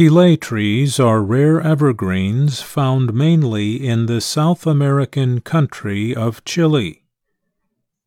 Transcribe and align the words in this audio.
Quillay 0.00 0.40
trees 0.40 0.98
are 0.98 1.22
rare 1.22 1.60
evergreens 1.60 2.62
found 2.62 3.12
mainly 3.12 3.86
in 3.86 4.06
the 4.06 4.22
South 4.22 4.66
American 4.66 5.42
country 5.42 6.16
of 6.16 6.42
Chile, 6.46 7.02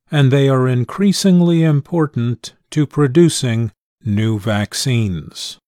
and 0.10 0.32
they 0.32 0.50
are 0.50 0.68
increasingly 0.68 1.62
important 1.62 2.56
to 2.72 2.88
producing 2.88 3.72
new 4.04 4.40
vaccines. 4.40 5.60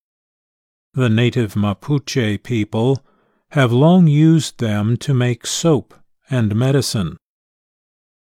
The 0.94 1.08
native 1.08 1.54
Mapuche 1.54 2.42
people 2.42 3.04
have 3.52 3.70
long 3.70 4.08
used 4.08 4.58
them 4.58 4.96
to 4.96 5.14
make 5.14 5.46
soap 5.46 5.94
and 6.28 6.56
medicine. 6.56 7.18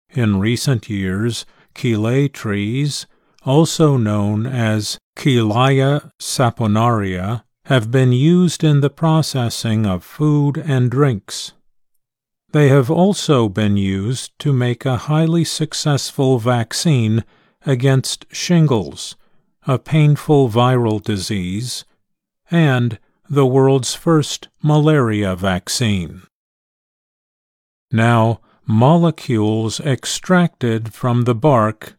In 0.10 0.40
recent 0.40 0.90
years, 0.90 1.46
quillay 1.76 2.34
trees, 2.34 3.06
also 3.46 3.96
known 3.96 4.48
as 4.48 4.98
Quillaja 5.16 6.10
saponaria, 6.20 7.44
have 7.66 7.92
been 7.92 8.12
used 8.12 8.64
in 8.64 8.82
the 8.82 8.90
processing 8.90 9.86
of 9.86 10.04
food 10.04 10.58
and 10.58 10.90
drinks. 10.90 11.54
They 12.52 12.68
have 12.70 12.92
also 12.92 13.48
been 13.48 13.78
used 13.78 14.38
to 14.40 14.52
make 14.52 14.86
a 14.86 14.98
highly 14.98 15.46
successful 15.46 16.38
vaccine 16.38 17.24
against 17.66 18.26
shingles, 18.32 19.16
a 19.68 19.78
painful 19.80 20.50
viral 20.50 21.02
disease, 21.02 21.86
and 22.50 23.00
the 23.30 23.46
world's 23.46 23.96
first 23.96 24.50
malaria 24.62 25.36
vaccine. 25.36 26.24
Now, 27.92 28.42
molecules 28.66 29.80
extracted 29.80 30.94
from 30.94 31.24
the 31.24 31.36
bark 31.36 31.98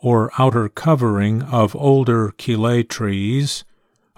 or 0.00 0.30
outer 0.38 0.68
covering 0.68 1.42
of 1.42 1.76
older 1.76 2.32
quillay 2.38 2.88
trees 2.88 3.64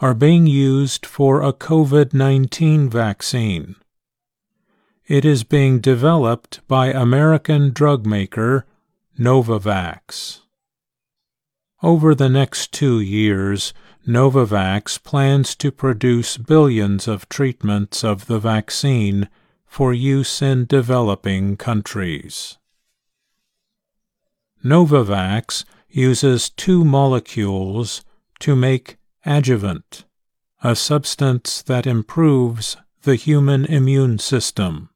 are 0.03 0.15
being 0.15 0.49
used 0.49 1.07
for 1.07 1.43
a 1.43 1.53
COVID 1.53 2.13
19 2.13 2.91
vaccine. 2.91 3.77
It 5.07 5.25
is 5.25 5.45
being 5.45 5.79
developed 5.79 6.61
by 6.67 6.89
American 6.89 7.73
drug 7.73 8.05
maker 8.05 8.67
Novavax. 9.17 10.41
Over 11.85 12.17
the 12.17 12.29
next 12.29 12.73
two 12.73 12.99
years, 12.99 13.73
Novavax 14.05 15.01
plans 15.01 15.55
to 15.55 15.71
produce 15.71 16.37
billions 16.37 17.07
of 17.07 17.29
treatments 17.29 18.03
of 18.03 18.27
the 18.27 18.41
vaccine 18.41 19.29
for 19.67 19.95
use 19.95 20.43
in 20.43 20.65
developing 20.67 21.57
countries. 21.57 22.59
Novavax 24.65 25.65
uses 25.89 26.51
two 26.51 26.85
molecules 26.85 28.03
to 28.41 28.57
make 28.57 28.97
adjuvant, 29.25 30.05
a 30.63 30.75
substance 30.77 31.63
that 31.63 31.87
improves 31.87 32.77
the 33.03 33.17
human 33.17 33.65
immune 33.65 34.19
system. 34.19 34.89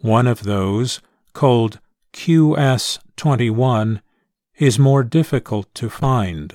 One 0.00 0.26
of 0.26 0.44
those, 0.44 1.00
called 1.34 1.78
QS21, 2.12 4.00
is 4.58 4.78
more 4.78 5.02
difficult 5.02 5.74
to 5.74 5.90
find. 5.90 6.54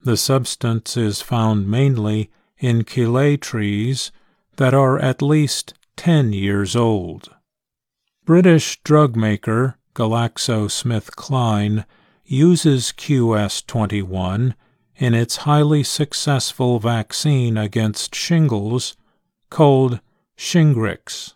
The 0.00 0.16
substance 0.16 0.96
is 0.96 1.20
found 1.20 1.68
mainly 1.68 2.30
in 2.58 2.82
quillay 2.84 3.40
trees 3.40 4.10
that 4.56 4.74
are 4.74 4.98
at 4.98 5.22
least 5.22 5.74
10 5.96 6.32
years 6.32 6.74
old. 6.74 7.30
British 8.24 8.80
drug 8.82 9.16
maker 9.16 9.76
GlaxoSmithKline 9.94 11.84
uses 12.24 12.92
QS21 12.96 14.54
in 14.96 15.14
its 15.14 15.36
highly 15.38 15.82
successful 15.82 16.78
vaccine 16.78 17.56
against 17.56 18.14
shingles 18.14 18.96
called 19.50 20.00
Shingrix. 20.36 21.34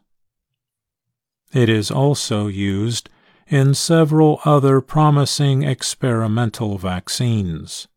It 1.52 1.68
is 1.68 1.90
also 1.90 2.48
used 2.48 3.08
in 3.48 3.74
several 3.74 4.40
other 4.44 4.80
promising 4.80 5.62
experimental 5.62 6.78
vaccines. 6.78 7.88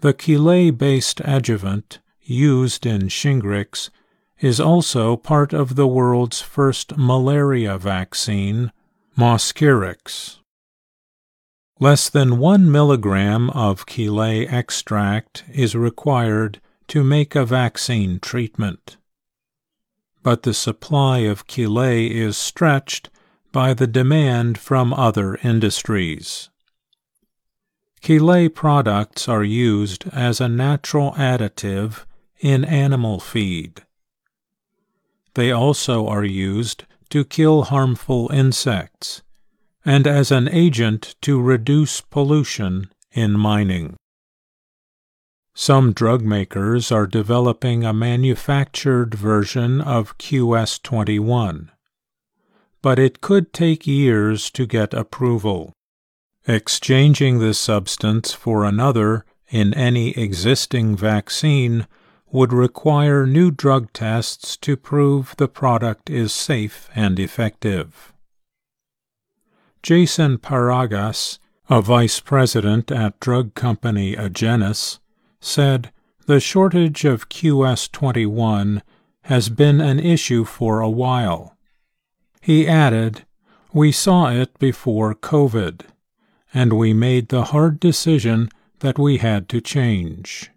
The 0.00 0.14
quillay 0.14 0.70
based 0.70 1.20
adjuvant 1.24 1.98
used 2.22 2.86
in 2.86 3.08
Shingrix 3.08 3.90
is 4.40 4.60
also 4.60 5.16
part 5.16 5.52
of 5.52 5.74
the 5.74 5.88
world's 5.88 6.40
first 6.40 6.96
malaria 6.96 7.76
vaccine, 7.76 8.70
Mosquirix. 9.16 10.38
Less 11.80 12.10
than 12.10 12.38
one 12.38 12.72
milligram 12.72 13.50
of 13.50 13.86
quillay 13.86 14.52
extract 14.52 15.44
is 15.52 15.76
required 15.76 16.60
to 16.88 17.04
make 17.04 17.36
a 17.36 17.44
vaccine 17.44 18.18
treatment. 18.18 18.96
But 20.24 20.42
the 20.42 20.54
supply 20.54 21.18
of 21.18 21.46
quillay 21.46 22.10
is 22.10 22.36
stretched 22.36 23.10
by 23.52 23.74
the 23.74 23.86
demand 23.86 24.58
from 24.58 24.92
other 24.92 25.36
industries. 25.44 26.50
Quillay 28.02 28.52
products 28.52 29.28
are 29.28 29.44
used 29.44 30.08
as 30.12 30.40
a 30.40 30.48
natural 30.48 31.12
additive 31.12 32.04
in 32.40 32.64
animal 32.64 33.20
feed. 33.20 33.82
They 35.34 35.52
also 35.52 36.08
are 36.08 36.24
used 36.24 36.86
to 37.10 37.24
kill 37.24 37.64
harmful 37.64 38.30
insects 38.32 39.22
and 39.84 40.06
as 40.06 40.30
an 40.30 40.48
agent 40.48 41.14
to 41.22 41.40
reduce 41.40 42.00
pollution 42.00 42.90
in 43.12 43.32
mining. 43.32 43.96
Some 45.54 45.92
drug 45.92 46.22
makers 46.22 46.92
are 46.92 47.06
developing 47.06 47.84
a 47.84 47.92
manufactured 47.92 49.14
version 49.14 49.80
of 49.80 50.16
QS21, 50.18 51.70
but 52.80 52.98
it 52.98 53.20
could 53.20 53.52
take 53.52 53.86
years 53.86 54.50
to 54.50 54.66
get 54.66 54.94
approval. 54.94 55.72
Exchanging 56.46 57.40
this 57.40 57.58
substance 57.58 58.32
for 58.32 58.64
another 58.64 59.24
in 59.50 59.74
any 59.74 60.10
existing 60.10 60.96
vaccine 60.96 61.86
would 62.30 62.52
require 62.52 63.26
new 63.26 63.50
drug 63.50 63.92
tests 63.92 64.56
to 64.58 64.76
prove 64.76 65.34
the 65.38 65.48
product 65.48 66.08
is 66.08 66.32
safe 66.32 66.88
and 66.94 67.18
effective. 67.18 68.12
Jason 69.82 70.38
Paragas, 70.38 71.38
a 71.70 71.80
vice 71.80 72.20
president 72.20 72.90
at 72.90 73.20
drug 73.20 73.54
company 73.54 74.16
Agenus, 74.16 74.98
said 75.40 75.92
the 76.26 76.40
shortage 76.40 77.04
of 77.04 77.28
QS21 77.28 78.82
has 79.22 79.48
been 79.48 79.80
an 79.80 80.00
issue 80.00 80.44
for 80.44 80.80
a 80.80 80.90
while. 80.90 81.56
He 82.40 82.66
added, 82.66 83.24
We 83.72 83.92
saw 83.92 84.30
it 84.30 84.58
before 84.58 85.14
COVID, 85.14 85.82
and 86.52 86.72
we 86.72 86.92
made 86.92 87.28
the 87.28 87.44
hard 87.44 87.78
decision 87.78 88.48
that 88.80 88.98
we 88.98 89.18
had 89.18 89.48
to 89.50 89.60
change. 89.60 90.50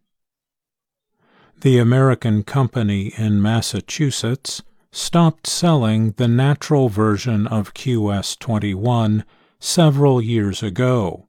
The 1.59 1.77
American 1.77 2.43
company 2.43 3.13
in 3.17 3.41
Massachusetts 3.41 4.61
stopped 4.91 5.47
selling 5.47 6.11
the 6.13 6.27
natural 6.27 6.89
version 6.89 7.47
of 7.47 7.73
QS21 7.73 9.23
several 9.59 10.21
years 10.21 10.61
ago. 10.61 11.27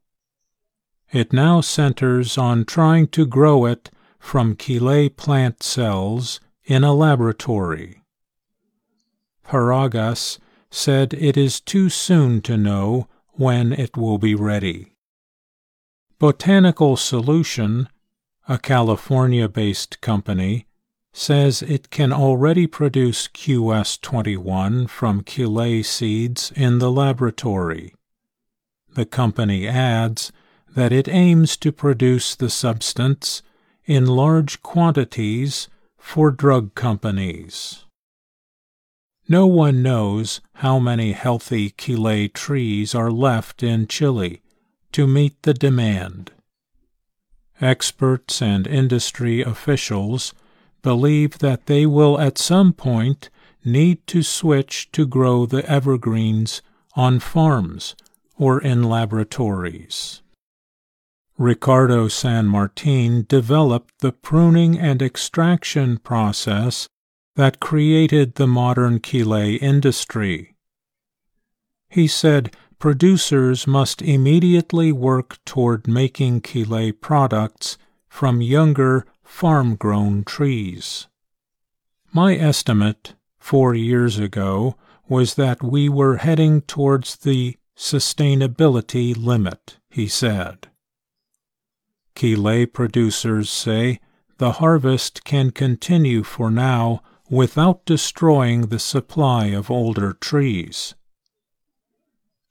It 1.13 1.33
now 1.33 1.61
centers 1.61 2.39
on 2.39 2.65
trying 2.65 3.09
to 3.09 3.27
grow 3.27 3.67
it 3.67 3.91
from 4.19 4.57
quillay 4.57 5.15
plant 5.15 5.63
cells 5.63 6.41
in 6.65 6.85
a 6.85 6.95
laboratory. 6.95 8.03
Paragas 9.47 10.39
said 10.71 11.13
it 11.15 11.37
is 11.37 11.61
too 11.61 11.91
soon 11.91 12.41
to 12.41 12.57
know 12.57 13.09
when 13.33 13.73
it 13.73 13.97
will 13.97 14.19
be 14.19 14.35
ready. 14.35 14.95
Botanical 16.19 16.97
Solution, 16.97 17.89
a 18.49 18.59
California 18.59 19.49
based 19.49 20.01
company, 20.01 20.67
says 21.13 21.63
it 21.63 21.91
can 21.91 22.13
already 22.13 22.67
produce 22.67 23.29
QS21 23.29 24.89
from 24.89 25.23
quillay 25.23 25.85
seeds 25.85 26.53
in 26.57 26.79
the 26.79 26.91
laboratory. 26.91 27.95
The 28.95 29.05
company 29.07 29.69
adds 29.69 30.33
that 30.75 30.93
it 30.93 31.09
aims 31.09 31.57
to 31.59 31.73
produce 31.73 32.35
the 32.35 32.51
substance 32.51 33.43
in 33.85 34.07
large 34.07 34.63
quantities 34.63 35.69
for 35.99 36.31
drug 36.31 36.75
companies. 36.75 37.85
No 39.29 39.47
one 39.47 39.83
knows 39.83 40.41
how 40.55 40.79
many 40.79 41.13
healthy 41.13 41.71
quillay 41.71 42.33
trees 42.33 42.95
are 42.95 43.11
left 43.11 43.63
in 43.63 43.87
Chile 43.87 44.43
to 44.93 45.07
meet 45.07 45.43
the 45.43 45.55
demand. 45.55 46.33
Experts 47.61 48.43
and 48.43 48.67
industry 48.67 49.41
officials 49.43 50.35
believe 50.83 51.39
that 51.39 51.67
they 51.67 51.87
will 51.87 52.21
at 52.21 52.39
some 52.39 52.73
point 52.73 53.31
need 53.65 54.07
to 54.09 54.23
switch 54.23 54.91
to 54.93 55.07
grow 55.07 55.47
the 55.47 55.65
evergreens 55.71 56.63
on 56.95 57.21
farms 57.21 57.95
or 58.37 58.61
in 58.61 58.83
laboratories. 58.83 60.23
Ricardo 61.39 62.09
San 62.09 62.47
Martin 62.47 63.25
developed 63.29 63.95
the 64.01 64.13
pruning 64.13 64.79
and 64.79 65.01
extraction 65.01 65.99
process 65.99 66.89
that 67.37 67.61
created 67.61 68.35
the 68.35 68.47
modern 68.47 69.01
Quillay 69.01 69.61
industry. 69.63 70.55
He 71.89 72.07
said 72.07 72.55
producers 72.79 73.67
must 73.67 74.03
immediately 74.03 74.93
work 74.93 75.39
toward 75.45 75.87
making 75.87 76.43
Quillay 76.43 76.93
products 77.01 77.79
from 78.09 78.43
younger 78.43 79.07
farm 79.33 79.75
grown 79.75 80.23
trees. 80.23 81.09
My 82.13 82.37
estimate 82.37 83.15
four 83.41 83.75
years 83.75 84.19
ago 84.19 84.77
was 85.09 85.35
that 85.35 85.63
we 85.65 85.89
were 85.89 86.19
heading 86.19 86.61
towards 86.61 87.17
the 87.17 87.57
sustainability 87.77 89.17
limit, 89.17 89.79
he 89.91 90.07
said. 90.07 90.69
Quillay 92.15 92.67
producers 92.67 93.51
say 93.51 93.99
the 94.37 94.53
harvest 94.53 95.25
can 95.25 95.51
continue 95.51 96.23
for 96.23 96.51
now 96.51 97.03
without 97.29 97.85
destroying 97.85 98.67
the 98.67 98.79
supply 98.79 99.47
of 99.47 99.71
older 99.71 100.13
trees. 100.13 100.95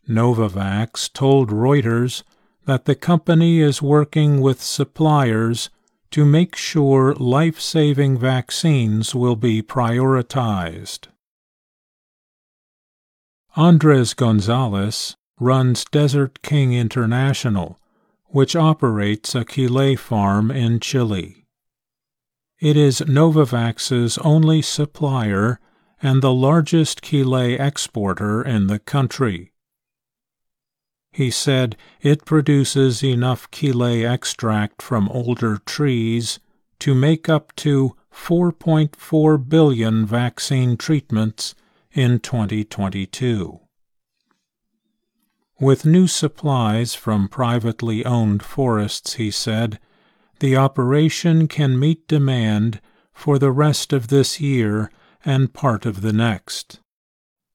Novavax 0.09 1.13
told 1.13 1.51
Reuters 1.51 2.23
that 2.65 2.85
the 2.85 2.95
company 2.95 3.59
is 3.59 3.81
working 3.81 4.41
with 4.41 4.61
suppliers 4.61 5.69
to 6.11 6.25
make 6.25 6.55
sure 6.55 7.13
life 7.15 7.59
saving 7.59 8.17
vaccines 8.17 9.15
will 9.15 9.35
be 9.35 9.61
prioritized. 9.61 11.07
Andres 13.55 14.13
Gonzalez 14.13 15.15
runs 15.39 15.83
Desert 15.85 16.41
King 16.41 16.73
International, 16.73 17.79
which 18.27 18.55
operates 18.55 19.35
a 19.35 19.43
Quillay 19.43 19.97
farm 19.97 20.51
in 20.51 20.79
Chile. 20.79 21.45
It 22.59 22.77
is 22.77 23.01
Novavax's 23.01 24.17
only 24.19 24.61
supplier 24.61 25.59
and 26.01 26.21
the 26.21 26.33
largest 26.33 27.01
Quillay 27.01 27.59
exporter 27.59 28.41
in 28.41 28.67
the 28.67 28.79
country. 28.79 29.51
He 31.13 31.29
said 31.29 31.75
it 32.01 32.25
produces 32.25 33.03
enough 33.03 33.51
Quillay 33.51 34.03
extract 34.09 34.81
from 34.81 35.09
older 35.09 35.57
trees 35.57 36.39
to 36.79 36.95
make 36.95 37.27
up 37.27 37.53
to 37.57 37.95
4.4 38.13 39.49
billion 39.49 40.05
vaccine 40.05 40.77
treatments 40.77 41.53
in 41.91 42.19
2022. 42.19 43.59
With 45.59 45.85
new 45.85 46.07
supplies 46.07 46.95
from 46.95 47.27
privately 47.27 48.03
owned 48.05 48.41
forests, 48.41 49.13
he 49.13 49.29
said, 49.29 49.79
the 50.39 50.57
operation 50.57 51.47
can 51.47 51.79
meet 51.79 52.07
demand 52.07 52.81
for 53.13 53.37
the 53.37 53.51
rest 53.51 53.93
of 53.93 54.07
this 54.07 54.39
year 54.39 54.89
and 55.23 55.53
part 55.53 55.85
of 55.85 56.01
the 56.01 56.13
next. 56.13 56.79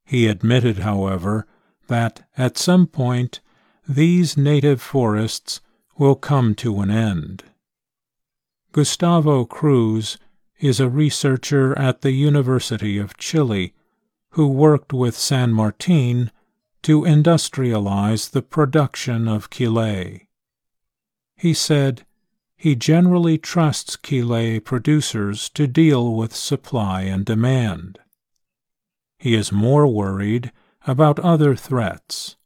He 0.05 0.29
admitted, 0.29 0.79
however, 0.79 1.49
that 1.89 2.29
at 2.39 2.57
some 2.57 2.87
point 2.87 3.41
these 3.89 4.37
native 4.37 4.81
forests 4.81 5.61
will 5.97 6.15
come 6.15 6.55
to 6.55 6.81
an 6.81 6.91
end. 6.91 7.45
Gustavo 8.73 9.45
Cruz 9.45 10.19
is 10.59 10.81
a 10.81 10.89
researcher 10.89 11.79
at 11.79 12.01
the 12.01 12.13
University 12.13 12.99
of 12.99 13.17
Chile 13.17 13.75
who 14.31 14.49
worked 14.49 14.93
with 14.93 15.17
San 15.17 15.53
Martin 15.53 16.31
to 16.83 17.03
industrialize 17.03 18.31
the 18.31 18.43
production 18.43 19.29
of 19.29 19.51
Quillay. 19.51 20.27
He 21.37 21.55
said 21.55 22.05
he 22.57 22.75
generally 22.75 23.39
trusts 23.39 23.97
Quillay 23.97 24.61
producers 24.61 25.49
to 25.51 25.67
deal 25.67 26.15
with 26.15 26.35
supply 26.35 27.03
and 27.03 27.25
demand. 27.25 27.99
He 29.19 29.35
is 29.35 29.53
more 29.53 29.87
worried 29.87 30.53
about 30.87 31.19
other 31.21 31.55
threats, 31.55 32.37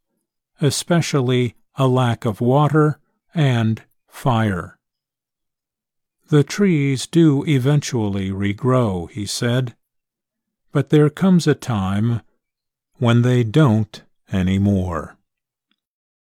especially 0.61 1.55
a 1.77 1.87
lack 1.87 2.25
of 2.25 2.41
water 2.41 2.99
and 3.35 3.83
fire. 4.09 4.79
The 6.29 6.45
trees 6.45 7.07
do 7.07 7.45
eventually 7.47 8.31
regrow, 8.31 9.11
he 9.11 9.27
said, 9.27 9.75
but 10.73 10.91
there 10.91 11.11
comes 11.11 11.47
a 11.47 11.55
time 11.55 12.21
when 12.99 13.23
they 13.23 13.43
don't 13.43 14.03
anymore. 14.33 15.17